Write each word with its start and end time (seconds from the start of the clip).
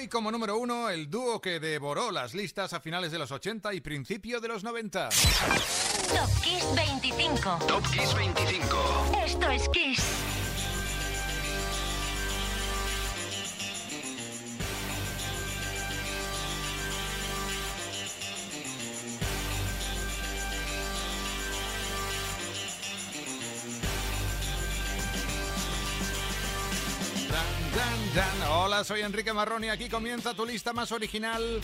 Hoy 0.00 0.08
como 0.08 0.32
número 0.32 0.56
uno, 0.56 0.88
el 0.88 1.10
dúo 1.10 1.42
que 1.42 1.60
devoró 1.60 2.10
las 2.10 2.32
listas 2.32 2.72
a 2.72 2.80
finales 2.80 3.12
de 3.12 3.18
los 3.18 3.30
80 3.30 3.74
y 3.74 3.82
principio 3.82 4.40
de 4.40 4.48
los 4.48 4.64
90. 4.64 5.10
Top 5.10 6.42
Kiss 6.42 6.64
25. 6.74 7.58
Top 7.66 7.84
Kiss 7.90 8.14
25. 8.14 8.78
Esto 9.26 9.50
es 9.50 9.68
Kiss. 9.68 10.39
Soy 28.84 29.02
Enrique 29.02 29.32
Marroni. 29.32 29.68
Aquí 29.68 29.88
comienza 29.88 30.32
tu 30.32 30.46
lista 30.46 30.72
más 30.72 30.90
original. 30.90 31.60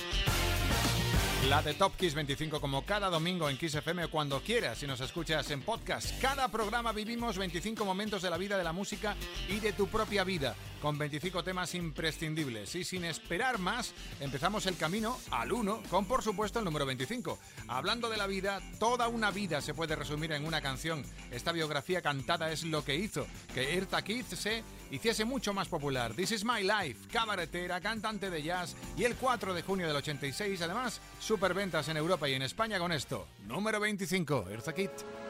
La 1.48 1.62
de 1.62 1.74
Top 1.74 1.96
Kiss 1.96 2.14
25 2.14 2.60
como 2.60 2.84
cada 2.84 3.08
domingo 3.08 3.48
en 3.48 3.56
Kiss 3.56 3.76
FM 3.76 4.08
cuando 4.08 4.40
quieras 4.40 4.78
si 4.78 4.86
nos 4.86 5.00
escuchas 5.00 5.48
en 5.52 5.62
podcast. 5.62 6.20
Cada 6.20 6.48
programa 6.48 6.92
vivimos 6.92 7.38
25 7.38 7.84
momentos 7.84 8.20
de 8.22 8.30
la 8.30 8.36
vida 8.36 8.58
de 8.58 8.64
la 8.64 8.72
música 8.72 9.14
y 9.48 9.60
de 9.60 9.72
tu 9.72 9.86
propia 9.86 10.24
vida 10.24 10.56
con 10.82 10.98
25 10.98 11.44
temas 11.44 11.74
imprescindibles. 11.74 12.74
Y 12.74 12.84
sin 12.84 13.04
esperar 13.04 13.58
más, 13.58 13.94
empezamos 14.18 14.66
el 14.66 14.76
camino 14.76 15.16
al 15.30 15.52
1 15.52 15.84
con 15.88 16.06
por 16.06 16.22
supuesto 16.22 16.58
el 16.58 16.64
número 16.64 16.84
25. 16.84 17.38
Hablando 17.68 18.10
de 18.10 18.16
la 18.16 18.26
vida, 18.26 18.60
toda 18.80 19.06
una 19.06 19.30
vida 19.30 19.60
se 19.60 19.74
puede 19.74 19.94
resumir 19.94 20.32
en 20.32 20.44
una 20.44 20.60
canción. 20.60 21.04
Esta 21.30 21.52
biografía 21.52 22.02
cantada 22.02 22.50
es 22.50 22.64
lo 22.64 22.84
que 22.84 22.96
hizo 22.96 23.24
que 23.54 23.76
Erta 23.76 24.02
Kiss 24.02 24.26
se 24.26 24.64
hiciese 24.90 25.24
mucho 25.24 25.52
más 25.52 25.68
popular. 25.68 26.14
This 26.14 26.32
is 26.32 26.44
My 26.44 26.62
Life, 26.62 27.08
cabaretera, 27.10 27.80
cantante 27.80 28.30
de 28.30 28.42
jazz 28.42 28.76
y 28.96 29.04
el 29.04 29.14
4 29.16 29.54
de 29.54 29.62
junio 29.62 29.86
del 29.86 29.96
86 29.96 30.60
además 30.62 31.00
superventas 31.18 31.88
en 31.88 31.96
Europa 31.96 32.28
y 32.28 32.34
en 32.34 32.42
España 32.42 32.78
con 32.78 32.92
esto. 32.92 33.26
Número 33.46 33.80
25, 33.80 34.46
Eartha. 34.50 35.25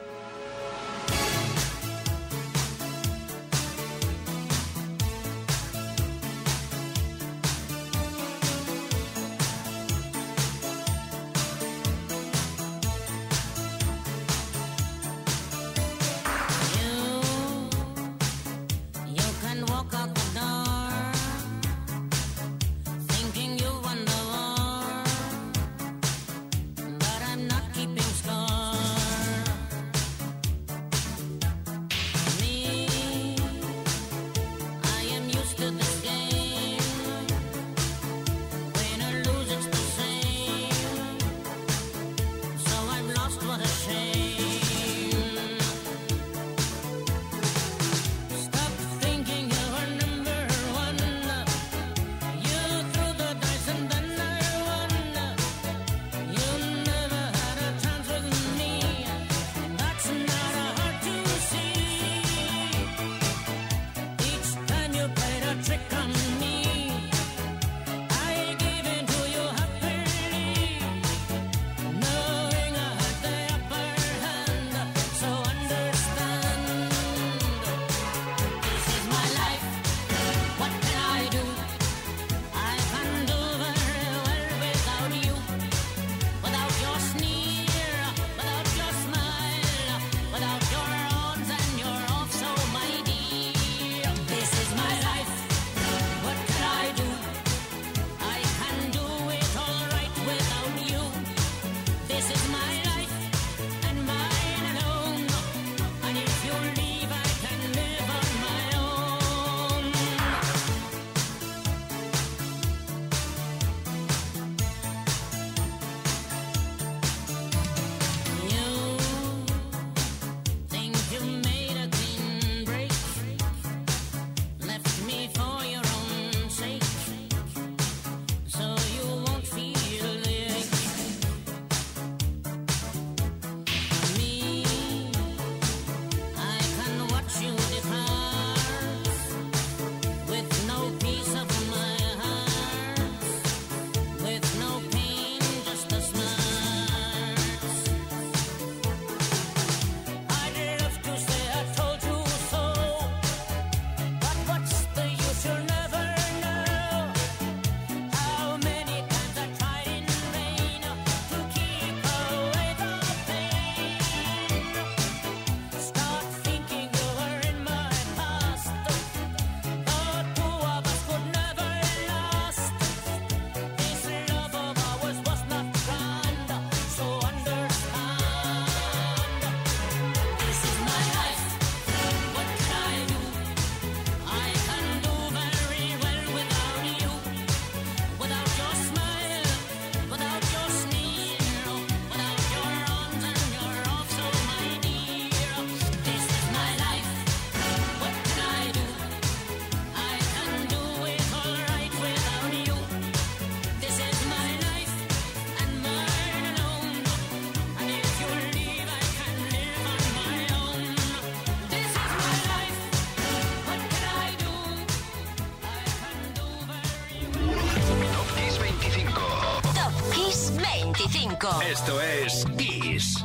Esto 221.47 221.97
es 221.99 222.45
Kiss. 222.57 223.23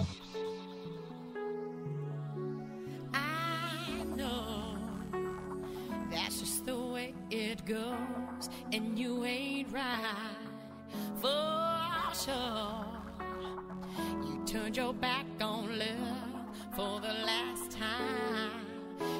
That's 6.10 6.40
just 6.40 6.66
the 6.66 6.76
way 6.76 7.14
it 7.30 7.64
goes, 7.64 8.48
and 8.72 8.96
you 8.98 9.24
ain't 9.24 9.72
right 9.72 10.36
for 11.20 12.14
sure. 12.14 12.84
You 14.24 14.42
turned 14.46 14.76
your 14.76 14.94
back 14.94 15.26
on 15.40 15.78
love 15.78 16.46
for 16.76 17.00
the 17.00 17.12
last 17.12 17.72
time. 17.72 18.66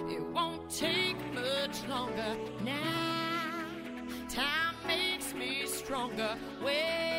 It 0.09 0.23
won't 0.33 0.71
take 0.71 1.17
much 1.35 1.85
longer 1.89 2.37
now. 2.65 3.65
Time 4.29 4.77
makes 4.87 5.35
me 5.35 5.67
stronger. 5.67 6.37
Well, 6.63 7.12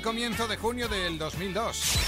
comienzo 0.00 0.46
de 0.46 0.56
junio 0.56 0.88
del 0.88 1.18
2002. 1.18 1.98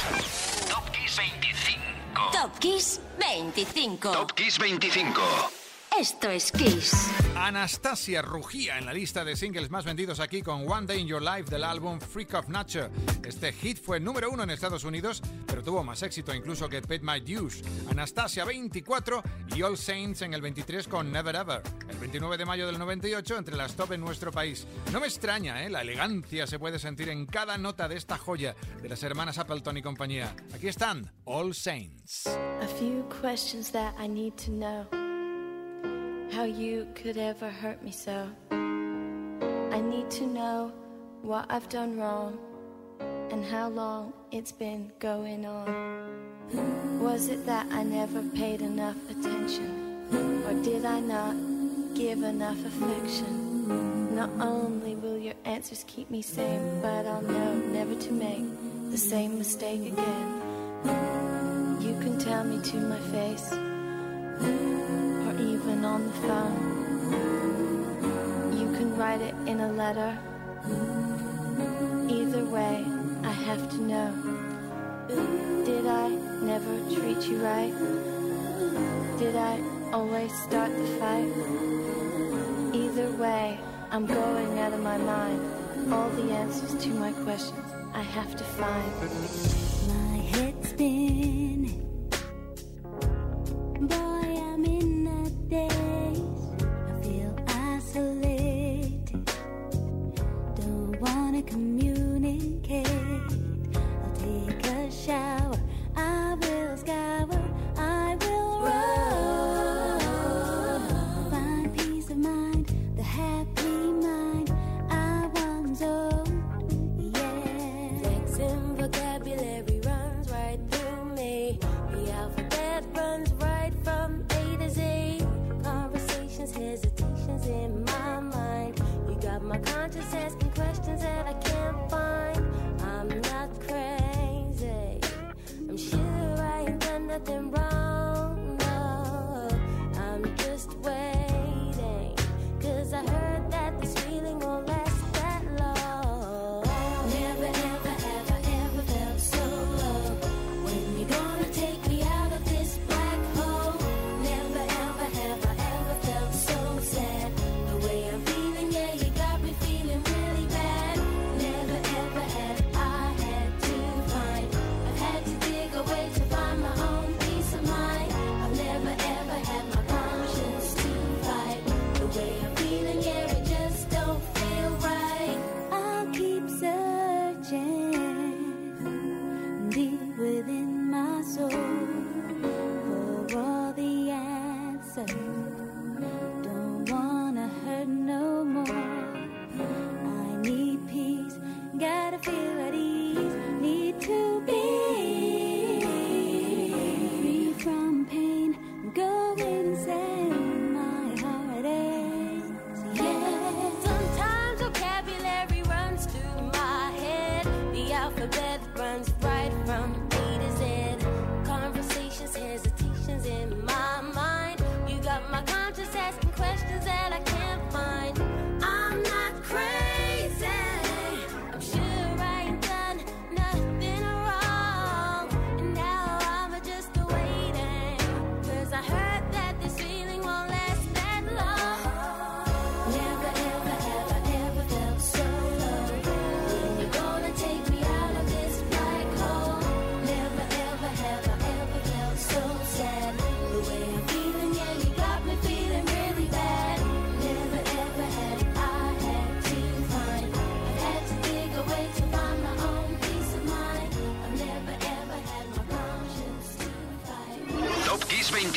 Top 0.69 0.91
Kiss 0.91 1.17
25. 1.17 2.31
Top 2.33 2.59
Kiss 2.59 3.01
25. 3.19 4.13
Top 4.13 4.33
Kiss 4.33 4.59
25. 4.59 5.21
Esto 5.99 6.31
es 6.31 6.53
Kiss. 6.53 7.30
Anastasia 7.43 8.21
rugía 8.21 8.77
en 8.77 8.85
la 8.85 8.93
lista 8.93 9.25
de 9.25 9.35
singles 9.35 9.71
más 9.71 9.87
vendidos 9.87 10.21
aquí 10.21 10.43
con 10.43 10.71
One 10.71 10.87
Day 10.87 11.01
in 11.01 11.07
Your 11.07 11.23
Life 11.23 11.51
del 11.51 11.65
álbum 11.65 11.99
Freak 11.99 12.35
of 12.35 12.49
Nature. 12.49 12.91
Este 13.25 13.51
hit 13.55 13.83
fue 13.83 13.99
número 13.99 14.31
uno 14.31 14.43
en 14.43 14.51
Estados 14.51 14.85
Unidos, 14.85 15.23
pero 15.47 15.63
tuvo 15.63 15.83
más 15.83 16.03
éxito 16.03 16.35
incluso 16.35 16.69
que 16.69 16.83
Paid 16.83 17.01
My 17.01 17.19
Dues. 17.19 17.63
Anastasia 17.91 18.45
24 18.45 19.23
y 19.57 19.63
All 19.63 19.79
Saints 19.79 20.21
en 20.21 20.35
el 20.35 20.43
23 20.43 20.87
con 20.87 21.11
Never 21.11 21.35
Ever. 21.35 21.63
El 21.89 21.97
29 21.97 22.37
de 22.37 22.45
mayo 22.45 22.67
del 22.67 22.79
98 22.79 23.39
entre 23.39 23.57
las 23.57 23.75
top 23.75 23.93
en 23.93 24.03
nuestro 24.03 24.31
país. 24.31 24.67
No 24.93 25.01
me 25.01 25.07
extraña, 25.07 25.65
¿eh? 25.65 25.71
La 25.71 25.81
elegancia 25.81 26.47
se 26.47 26.59
puede 26.59 26.79
sentir 26.79 27.09
en 27.09 27.25
cada 27.25 27.57
nota 27.57 27.89
de 27.89 27.97
esta 27.97 28.19
joya 28.19 28.55
de 28.83 28.89
las 28.91 29.03
hermanas 29.03 29.39
Appleton 29.39 29.79
y 29.79 29.83
compañía. 29.83 30.37
Aquí 30.55 30.69
están, 30.69 31.11
All 31.25 31.55
Saints. 31.55 32.27
A 32.27 32.69
few 32.79 33.03
questions 33.23 33.73
that 33.73 33.95
I 33.99 34.09
need 34.09 34.35
to 34.35 34.51
know. 34.51 35.00
How 36.33 36.45
you 36.45 36.87
could 36.95 37.19
ever 37.19 37.51
hurt 37.51 37.83
me 37.83 37.91
so. 37.91 38.29
I 38.51 39.81
need 39.81 40.11
to 40.13 40.27
know 40.27 40.73
what 41.23 41.47
I've 41.51 41.69
done 41.69 41.99
wrong 41.99 42.39
and 43.31 43.45
how 43.45 43.69
long 43.69 44.13
it's 44.31 44.53
been 44.53 44.93
going 45.01 45.45
on. 45.45 47.01
Was 47.01 47.29
it 47.29 47.45
that 47.47 47.67
I 47.73 47.83
never 47.83 48.23
paid 48.23 48.63
enough 48.63 48.97
attention? 49.11 50.07
Or 50.47 50.55
did 50.63 50.85
I 50.85 51.01
not 51.01 51.35
give 51.95 52.23
enough 52.23 52.65
affection? 52.65 54.15
Not 54.15 54.31
only 54.41 54.95
will 54.95 55.19
your 55.19 55.35
answers 55.45 55.85
keep 55.89 56.11
me 56.11 56.23
sane, 56.23 56.81
but 56.81 57.07
I'll 57.07 57.23
know 57.23 57.55
never 57.55 57.95
to 57.97 58.13
make 58.13 58.45
the 58.91 58.99
same 58.99 59.37
mistake 59.37 59.93
again. 59.93 60.43
You 61.81 61.99
can 62.01 62.19
tell 62.19 62.45
me 62.45 62.63
to 62.71 62.77
my 62.77 62.99
face, 63.11 63.51
on 65.91 66.05
the 66.07 66.13
phone. 66.27 66.59
You 68.61 68.69
can 68.77 68.97
write 68.97 69.21
it 69.21 69.35
in 69.47 69.59
a 69.61 69.73
letter. 69.73 70.17
Either 72.09 72.45
way, 72.45 72.85
I 73.25 73.33
have 73.49 73.69
to 73.71 73.79
know. 73.91 74.11
Did 75.65 75.87
I 75.87 76.09
never 76.51 76.73
treat 76.95 77.21
you 77.29 77.39
right? 77.43 77.75
Did 79.19 79.35
I 79.35 79.61
always 79.93 80.33
start 80.47 80.71
the 80.71 80.87
fight? 81.01 81.33
Either 82.73 83.11
way, 83.25 83.59
I'm 83.91 84.07
going 84.07 84.59
out 84.61 84.73
of 84.73 84.81
my 84.81 84.97
mind. 84.97 85.41
All 85.93 86.11
the 86.11 86.31
answers 86.43 86.75
to 86.85 86.89
my 86.91 87.13
questions 87.25 87.67
I 87.93 88.03
have 88.03 88.37
to 88.37 88.45
find. 88.45 88.93
My 89.89 90.19
head's 90.35 90.69
spinning. 90.69 91.90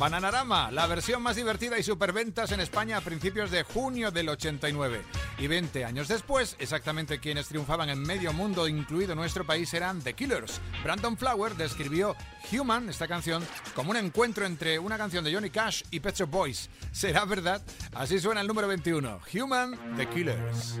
Bananarama, 0.00 0.70
la 0.70 0.86
versión 0.86 1.22
más 1.22 1.36
divertida 1.36 1.78
y 1.78 1.82
superventas 1.82 2.52
en 2.52 2.60
España 2.60 2.96
a 2.96 3.00
principios 3.02 3.50
de 3.50 3.64
junio 3.64 4.10
del 4.10 4.30
89. 4.30 5.02
Y 5.36 5.46
20 5.46 5.84
años 5.84 6.08
después, 6.08 6.56
exactamente 6.58 7.20
quienes 7.20 7.48
triunfaban 7.48 7.90
en 7.90 8.00
medio 8.00 8.32
mundo, 8.32 8.66
incluido 8.66 9.14
nuestro 9.14 9.44
país, 9.44 9.74
eran 9.74 10.00
The 10.00 10.14
Killers. 10.14 10.58
Brandon 10.82 11.18
Flower 11.18 11.54
describió 11.54 12.16
Human, 12.50 12.88
esta 12.88 13.06
canción, 13.06 13.46
como 13.74 13.90
un 13.90 13.98
encuentro 13.98 14.46
entre 14.46 14.78
una 14.78 14.96
canción 14.96 15.22
de 15.22 15.34
Johnny 15.34 15.50
Cash 15.50 15.82
y 15.90 16.00
Pet 16.00 16.16
Shop 16.16 16.30
Boys. 16.30 16.70
¿Será 16.92 17.26
verdad? 17.26 17.60
Así 17.92 18.18
suena 18.18 18.40
el 18.40 18.46
número 18.46 18.68
21, 18.68 19.20
Human, 19.34 19.96
The 19.98 20.08
Killers. 20.08 20.80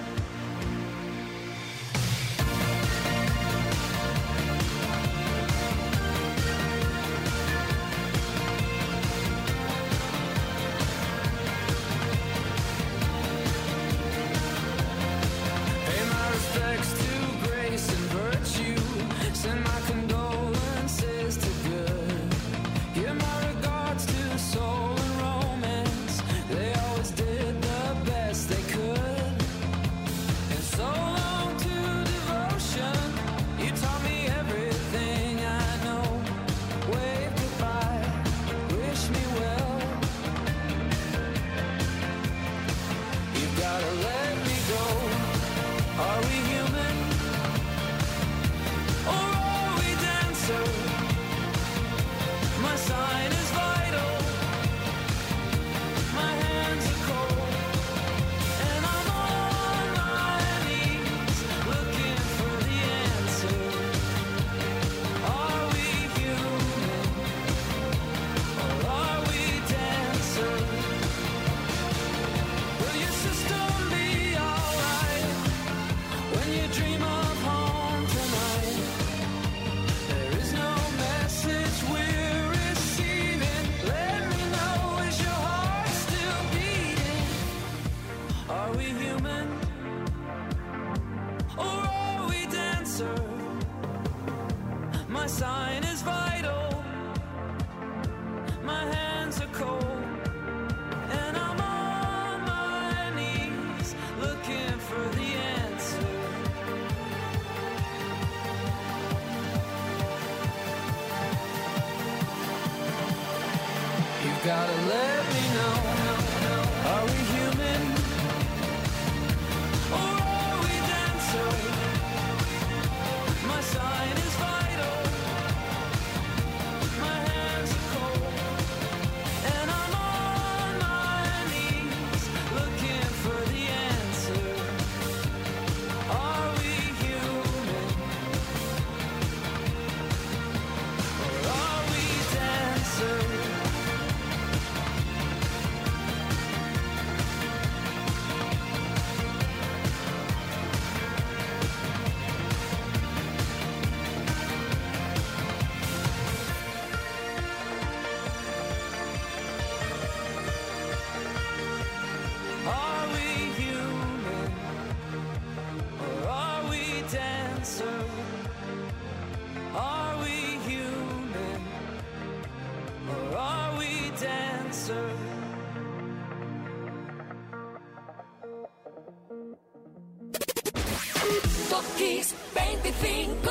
Kiss 182.21 182.35
25. 182.53 183.49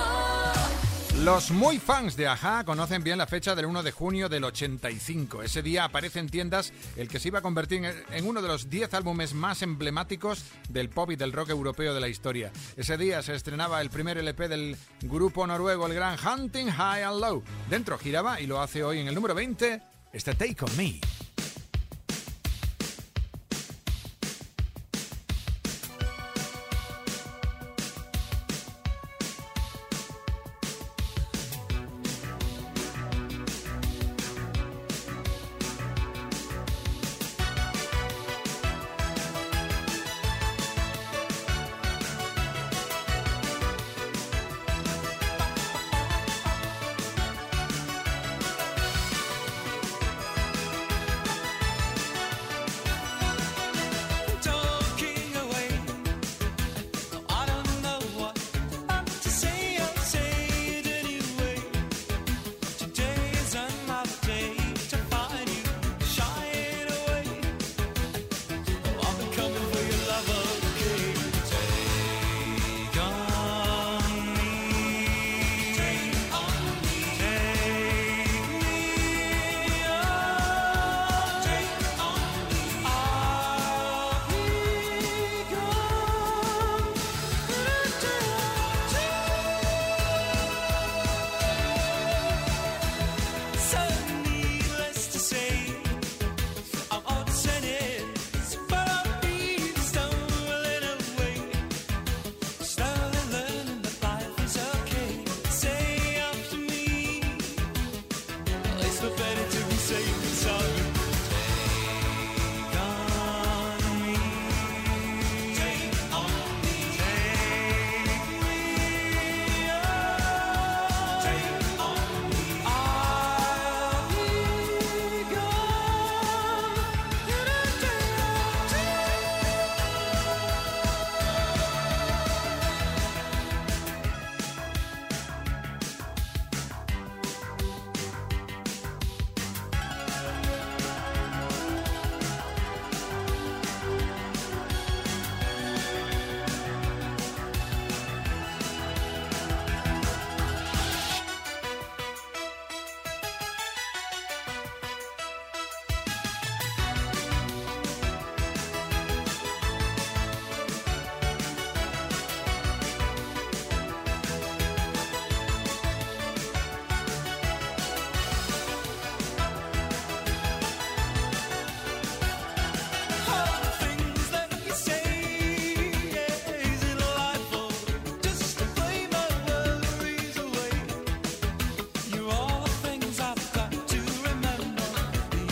Los 1.25 1.51
muy 1.51 1.79
fans 1.81 2.17
de 2.17 2.29
Aja 2.29 2.63
conocen 2.65 3.03
bien 3.03 3.19
la 3.19 3.27
fecha 3.27 3.57
del 3.57 3.67
1 3.67 3.83
de 3.83 3.91
junio 3.91 4.29
del 4.29 4.45
85. 4.45 5.43
Ese 5.43 5.61
día 5.61 5.85
aparece 5.85 6.21
en 6.21 6.29
tiendas 6.29 6.73
el 6.97 7.09
que 7.09 7.19
se 7.19 7.29
iba 7.29 7.41
a 7.41 7.43
convertir 7.43 7.85
en- 7.85 8.05
en 8.13 8.27
uno 8.29 8.41
de 8.41 8.47
los 8.47 8.71
10 8.71 8.95
álbumes 8.95 9.35
más 9.35 9.63
emblemáticos 9.63 10.45
del 10.69 10.89
pop 10.89 11.11
y 11.11 11.17
del 11.17 11.33
rock 11.33 11.51
europeo 11.51 11.93
de 11.95 12.01
la 12.01 12.07
historia. 12.09 12.53
Ese 12.77 12.97
día 12.97 13.23
se 13.23 13.35
estrenaba 13.35 13.81
el 13.81 13.91
primer 13.91 14.19
LP 14.19 14.47
del 14.47 14.77
grupo 15.03 15.45
noruego, 15.49 15.87
el 15.89 15.95
gran 15.95 16.17
Hunting 16.25 16.69
High 16.71 17.03
and 17.03 17.21
Low. 17.21 17.43
Dentro 17.69 17.99
giraba 17.99 18.41
y 18.41 18.47
lo 18.47 18.61
hace 18.63 18.85
hoy 18.85 19.01
en 19.01 19.09
el 19.09 19.15
número 19.17 19.35
20, 19.35 19.83
este 20.13 20.35
Take 20.37 20.65
On 20.65 20.77
Me. 20.77 21.01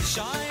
shine. 0.09 0.48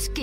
Esto 0.00 0.22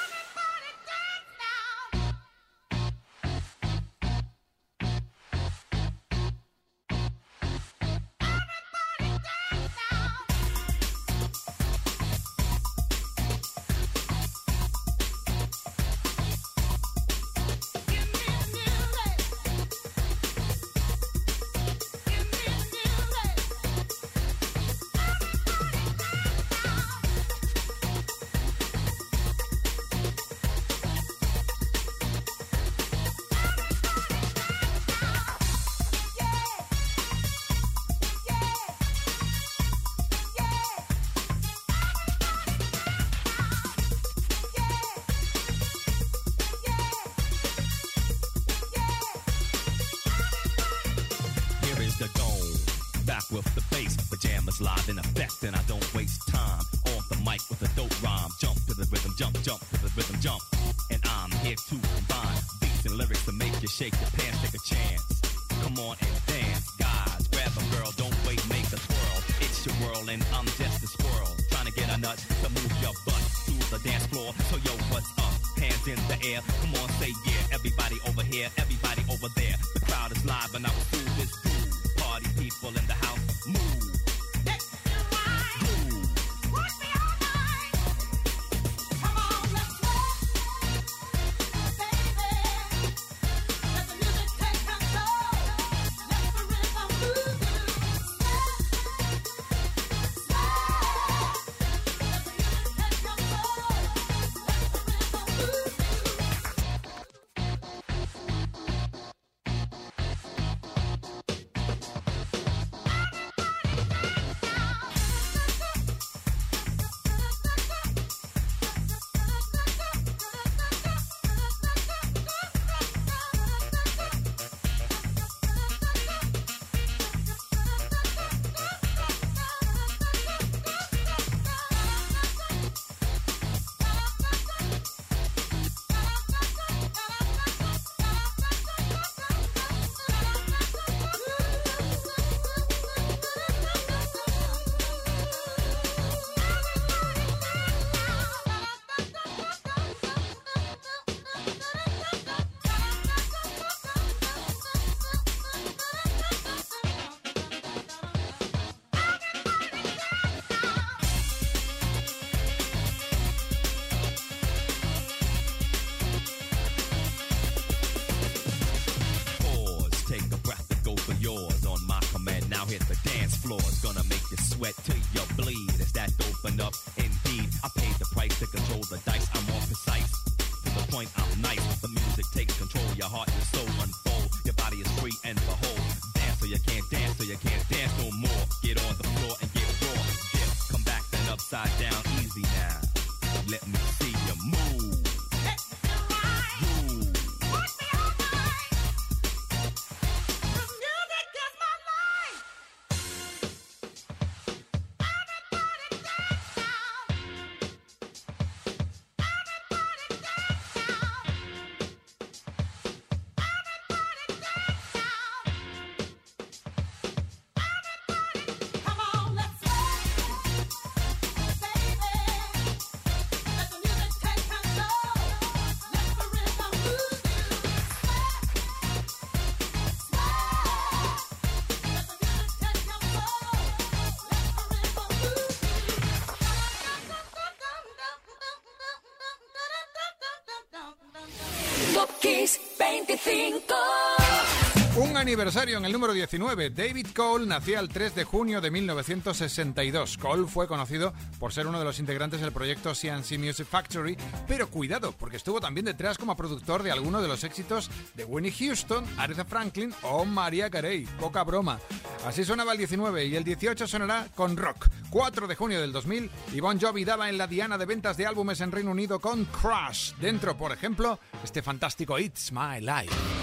Un 244.97 245.17
aniversario 245.17 245.77
en 245.77 245.85
el 245.85 245.91
número 245.91 246.13
19. 246.13 246.69
David 246.69 247.07
Cole 247.15 247.45
nacía 247.45 247.79
el 247.79 247.89
3 247.89 248.13
de 248.13 248.23
junio 248.23 248.61
de 248.61 248.71
1962. 248.71 250.17
Cole 250.17 250.47
fue 250.47 250.67
conocido 250.67 251.13
por 251.39 251.53
ser 251.53 251.65
uno 251.67 251.79
de 251.79 251.85
los 251.85 251.99
integrantes 251.99 252.41
del 252.41 252.51
proyecto 252.51 252.93
CNC 252.93 253.39
Music 253.39 253.67
Factory, 253.67 254.17
pero 254.47 254.69
cuidado, 254.69 255.13
porque 255.17 255.37
estuvo 255.37 255.59
también 255.59 255.85
detrás 255.85 256.17
como 256.17 256.35
productor 256.37 256.83
de 256.83 256.91
algunos 256.91 257.21
de 257.21 257.29
los 257.29 257.43
éxitos 257.43 257.89
de 258.15 258.25
Winnie 258.25 258.51
Houston, 258.51 259.05
Aretha 259.17 259.45
Franklin 259.45 259.93
o 260.03 260.23
María 260.23 260.69
Carey. 260.69 261.05
Poca 261.19 261.43
broma. 261.43 261.79
Así 262.25 262.43
sonaba 262.43 262.73
el 262.73 262.77
19 262.77 263.25
y 263.25 263.35
el 263.35 263.43
18 263.43 263.87
sonará 263.87 264.27
con 264.35 264.55
rock. 264.55 264.87
4 265.11 265.47
de 265.47 265.55
junio 265.55 265.81
del 265.81 265.91
2000 265.91 266.31
y 266.53 266.59
Bon 266.61 266.79
Jovi 266.79 267.05
daba 267.05 267.29
en 267.29 267.37
la 267.37 267.45
diana 267.45 267.77
de 267.77 267.85
ventas 267.85 268.17
de 268.17 268.25
álbumes 268.25 268.61
en 268.61 268.71
Reino 268.71 268.89
Unido 268.89 269.19
con 269.19 269.45
Crush. 269.45 270.13
Dentro, 270.15 270.57
por 270.57 270.71
ejemplo, 270.71 271.19
este 271.43 271.61
fantástico 271.61 272.17
It's 272.17 272.51
My 272.51 272.79
Life. 272.79 273.40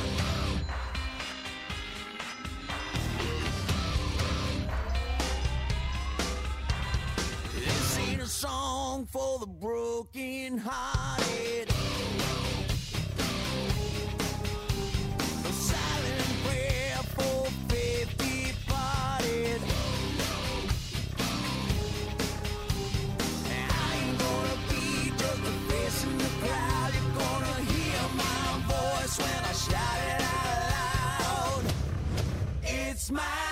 smile. 33.08 33.47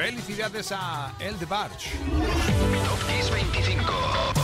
Felicidades 0.00 0.72
a 0.72 1.12
Elde 1.20 1.44
Barch. 1.44 1.92
Top 3.00 3.08
Kiss 3.08 3.30
25. 3.30 3.92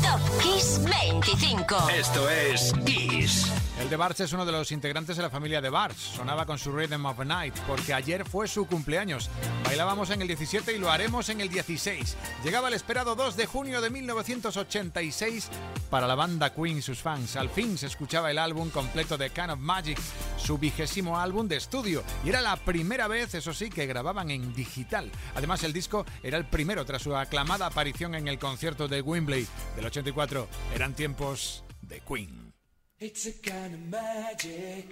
Top 0.03 0.21
25. 0.41 1.89
Esto 1.91 2.31
es 2.31 2.73
Kiss. 2.85 3.53
El 3.81 3.91
de 3.91 3.97
Barch 3.97 4.21
es 4.21 4.33
uno 4.33 4.47
de 4.47 4.53
los 4.53 4.73
integrantes 4.73 5.17
de 5.17 5.23
la 5.23 5.31
familia 5.31 5.61
de 5.61 5.69
Barch. 5.69 5.97
Sonaba 5.97 6.47
con 6.47 6.59
su 6.59 6.73
Rhythm 6.73 7.05
of 7.05 7.19
Night 7.25 7.55
porque 7.67 7.93
ayer 7.93 8.25
fue 8.25 8.49
su 8.49 8.67
cumpleaños. 8.67 9.29
Bailábamos 9.65 10.11
en 10.11 10.23
el 10.23 10.29
17 10.29 10.75
y 10.75 10.79
lo 10.79 10.91
haremos 10.91 11.29
en 11.29 11.43
el 11.43 11.51
16. 11.51 12.17
Llegaba 12.43 12.69
el 12.69 12.75
esperado 12.75 13.15
2 13.15 13.37
de 13.37 13.47
junio 13.47 13.81
de 13.83 13.91
1986 13.91 15.51
para 15.91 16.07
la 16.07 16.15
banda 16.15 16.55
Queen 16.55 16.79
y 16.79 16.83
sus 16.83 17.01
fans. 17.01 17.37
Al 17.37 17.51
fin 17.51 17.77
se 17.77 17.87
escuchaba 17.87 18.31
el 18.31 18.39
álbum 18.39 18.71
completo 18.71 19.19
de 19.19 19.31
Can 19.31 19.51
of 19.51 19.61
Magic, 19.61 19.99
su 20.39 20.57
vigésimo 20.57 21.21
álbum 21.21 21.47
de 21.47 21.57
estudio. 21.57 22.03
Y 22.25 22.31
era 22.31 22.41
la 22.41 22.57
primera 22.57 23.09
vez, 23.09 23.35
eso 23.35 23.53
sí, 23.53 23.69
que 23.69 23.87
grababan 23.87 24.31
en 24.31 24.55
digital. 24.55 25.11
Además, 25.35 25.63
el 25.65 25.73
disco 25.73 26.07
era 26.23 26.39
el 26.39 26.47
primero 26.47 26.85
tras 26.87 27.03
su 27.03 27.15
aclamada 27.15 27.67
aparición 27.67 28.15
en 28.15 28.27
el 28.27 28.39
concierto 28.47 28.87
de 28.87 29.03
Wembley 29.03 29.45
del 29.75 29.87
84. 29.87 30.47
Eran 30.73 30.95
tiempos 30.95 31.65
de 31.83 32.01
Queen. 32.01 32.53
It's 33.01 33.27
a 33.27 33.33
kind 33.43 33.75
of 33.75 33.81
magic. 33.91 34.87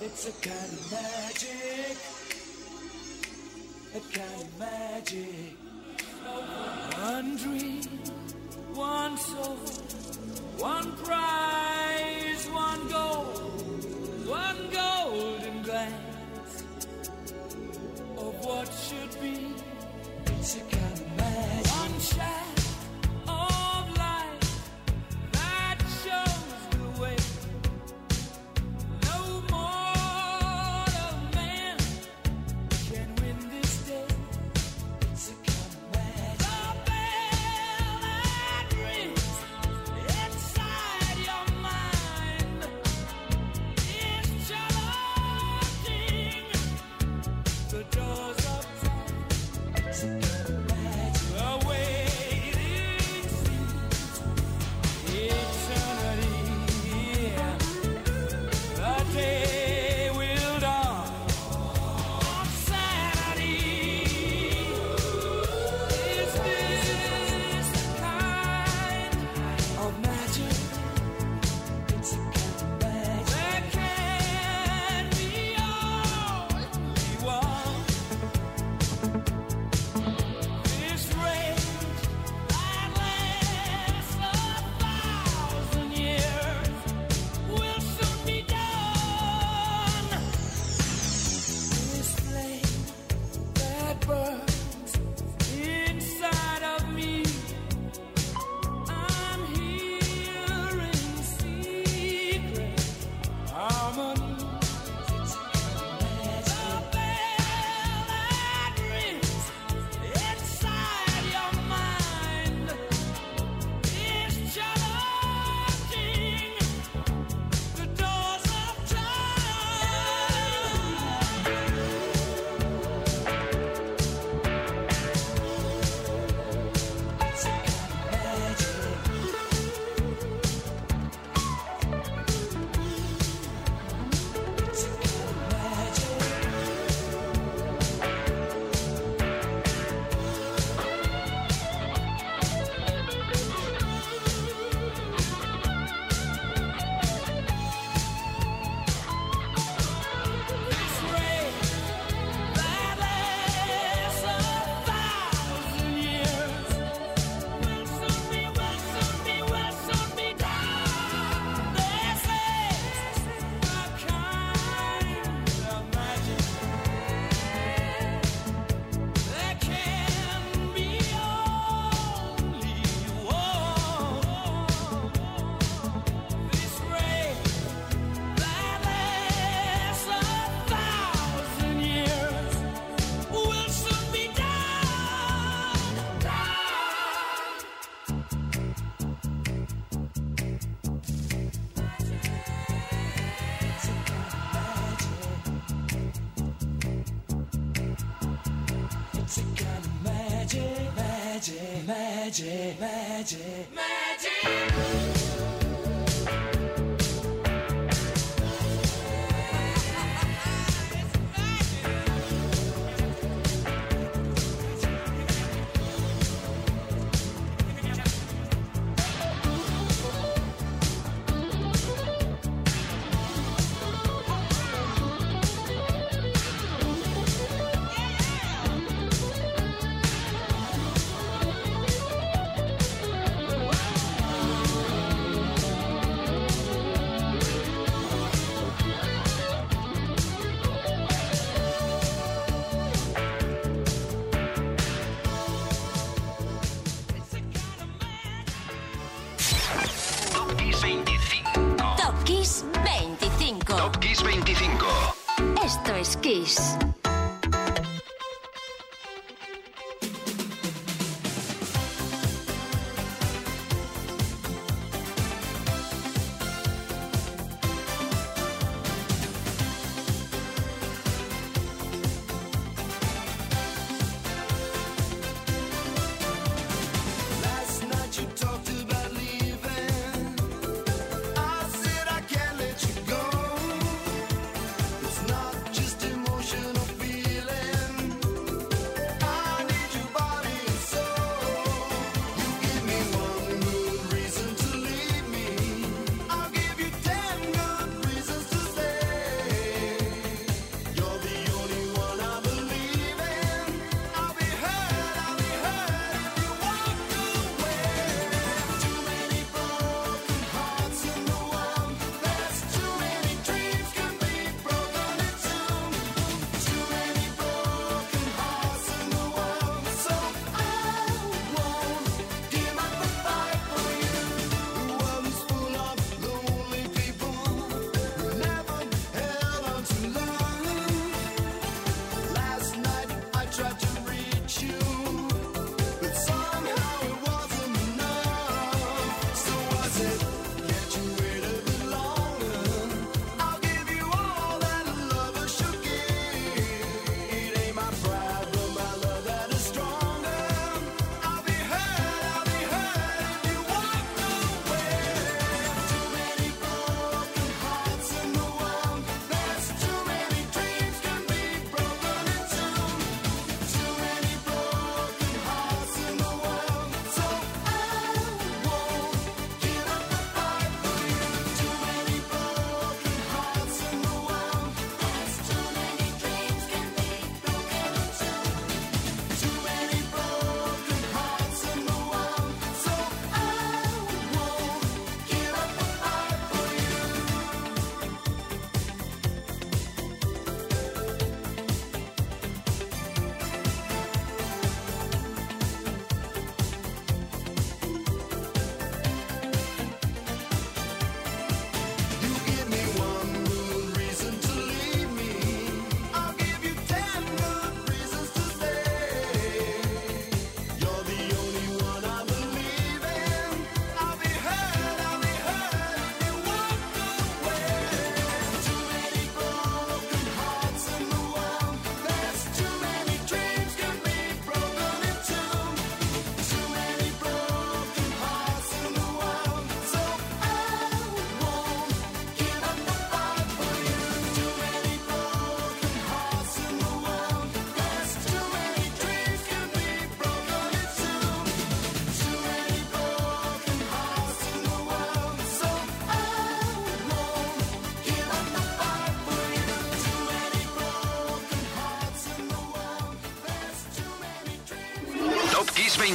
It's 0.00 0.26
a 0.26 0.32
kind 0.40 0.72
of 0.72 0.90
magic. 0.90 1.96
A 3.94 4.00
kind 4.10 4.42
of 4.42 4.58
magic. 4.58 5.56
One 6.98 7.36
dream, 7.36 7.82
one 8.74 9.18
soul, 9.18 9.58
one 10.58 10.96
prize, 11.04 12.48
one 12.52 12.88
goal, 12.88 13.24
one 14.26 14.70
golden 14.72 15.62
glance 15.62 16.64
of 18.16 18.34
what 18.46 18.66
should 18.72 19.20
be. 19.20 19.54
It's 20.38 20.56
a 20.56 20.60
kind 20.60 20.95
One 21.36 22.00
shot. 22.00 22.45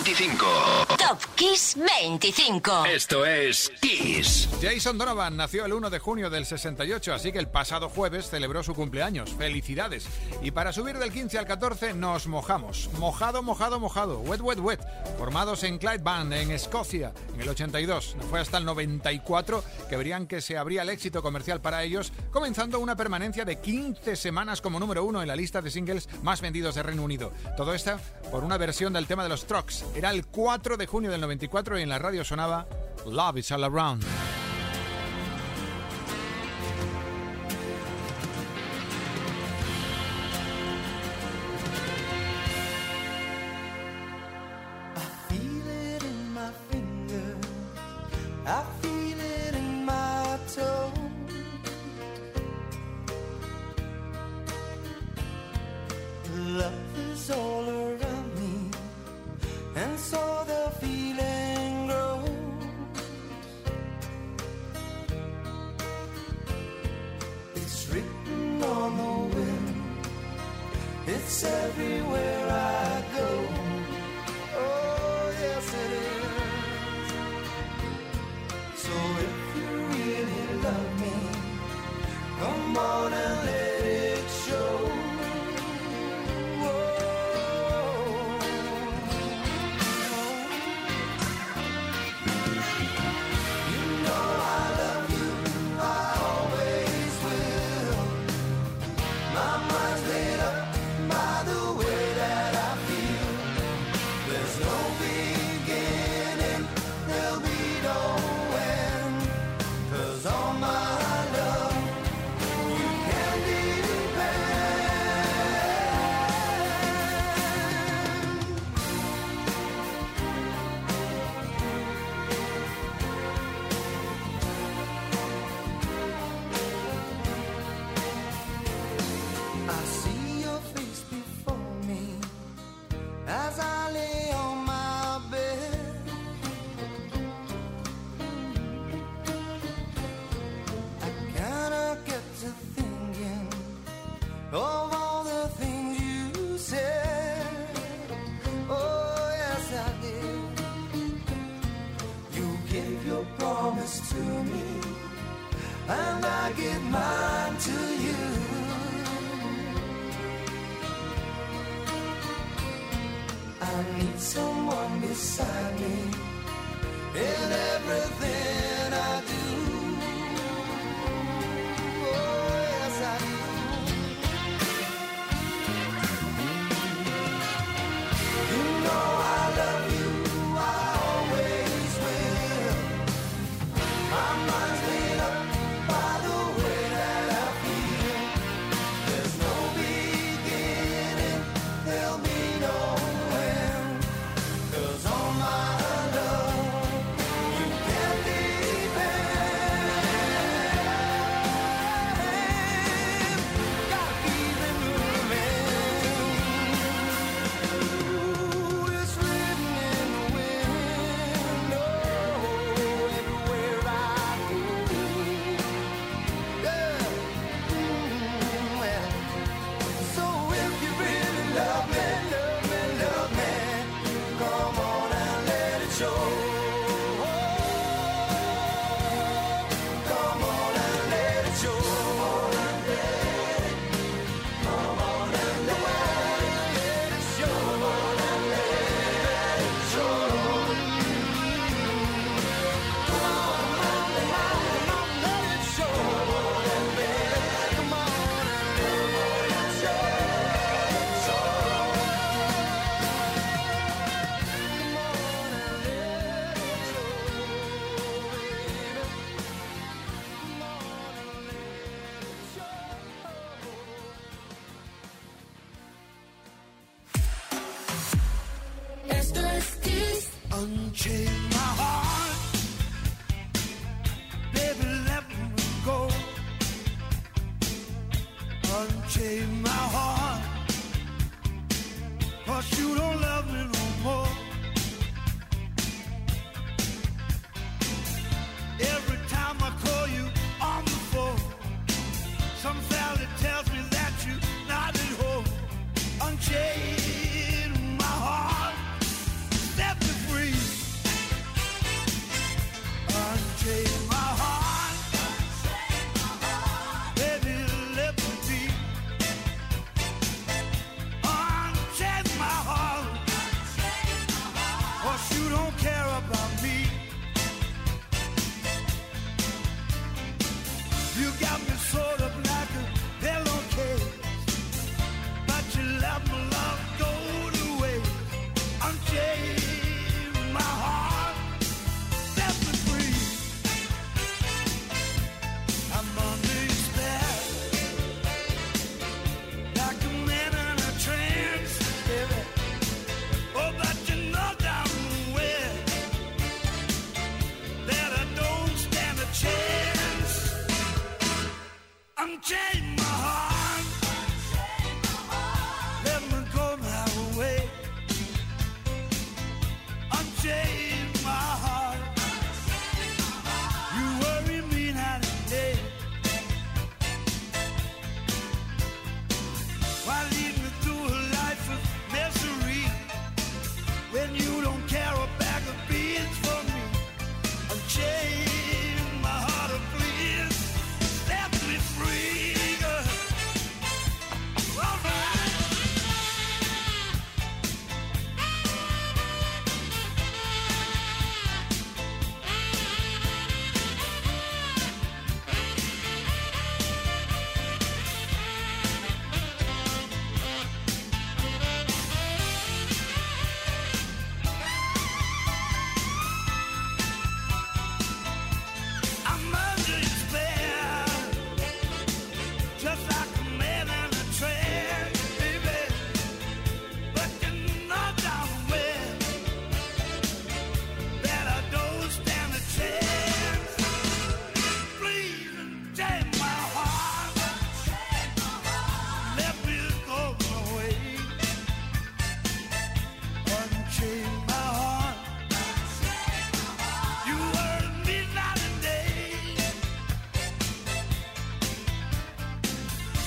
25. 0.04 0.46
Top 0.98 1.20
Kiss 1.36 1.78
25. 1.78 2.86
Esto 2.86 3.24
es 3.24 3.72
Kiss. 3.82 4.50
Jason 4.60 4.98
Donovan 4.98 5.38
nació 5.38 5.66
el 5.66 5.74
1 5.74 5.92
de 5.92 6.00
junio 6.00 6.32
del 6.32 6.48
68, 6.48 7.14
así 7.14 7.32
que 7.32 7.38
el 7.38 7.48
pasado 7.48 7.88
jueves 7.88 8.28
celebró 8.28 8.64
su 8.64 8.74
cumpleaños. 8.74 9.32
Felicidades. 9.34 10.08
Y 10.42 10.52
para 10.52 10.74
subir 10.74 10.98
del 10.98 11.12
15 11.12 11.38
al 11.38 11.46
14 11.46 11.94
nos 11.94 12.26
mojamos. 12.26 12.90
Mojado, 12.98 13.44
mojado, 13.44 13.80
mojado. 13.80 14.20
Wet, 14.22 14.42
wet, 14.42 14.60
wet 14.60 14.80
formados 15.22 15.64
en 15.66 15.78
Clydebank, 15.78 16.32
en 16.32 16.50
Escocia, 16.50 17.14
en 17.36 17.42
el 17.42 17.50
82. 17.50 18.16
No 18.18 18.24
fue 18.24 18.40
hasta 18.40 18.58
el 18.58 18.66
94 18.66 19.64
que 19.88 19.96
verían 19.96 20.26
que 20.26 20.42
se 20.42 20.58
abría 20.58 20.82
el 20.82 20.90
éxito 20.90 21.22
comercial 21.22 21.62
para 21.62 21.84
ellos, 21.84 22.12
comenzando 22.32 22.80
una 22.80 22.96
permanencia 22.96 23.46
de 23.46 23.62
15 23.62 24.16
semanas 24.16 24.62
como 24.62 24.80
número 24.80 25.06
uno 25.06 25.22
en 25.22 25.28
la 25.28 25.36
lista 25.36 25.62
de 25.62 25.70
singles 25.70 26.10
más 26.24 26.42
vendidos 26.42 26.74
de 26.74 26.82
Reino 26.82 27.04
Unido. 27.04 27.32
Todo 27.56 27.76
esto 27.76 28.00
por 28.32 28.44
una 28.44 28.58
versión 28.58 28.94
del 28.94 29.06
tema 29.06 29.22
de 29.22 29.30
los 29.30 29.46
Trucks. 29.46 29.86
Era 29.94 30.10
el 30.10 30.26
4 30.26 30.76
de 30.76 30.88
junio 30.88 31.12
del 31.12 31.22
94 31.22 31.78
y 31.78 31.84
en 31.84 31.90
la 31.90 32.00
radio 32.00 32.26
sonaba 32.26 32.66
Love 33.06 33.38
is 33.38 33.52
All 33.52 33.64
Around. 33.64 34.31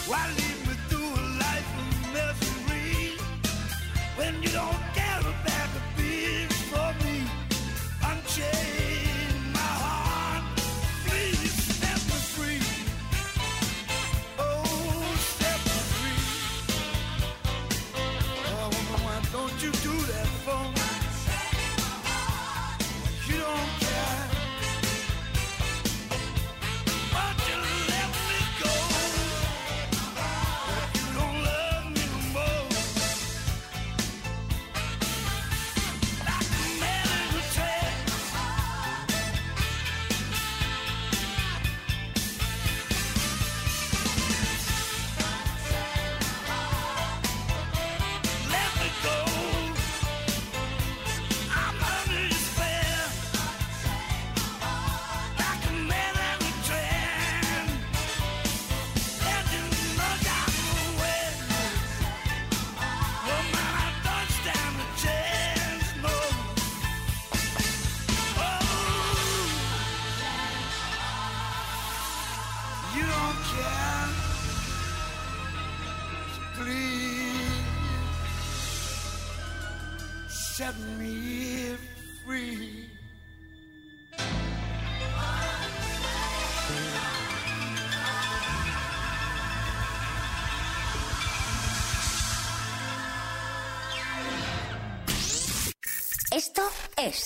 Well, 0.06 0.43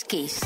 Kiss. 0.09 0.38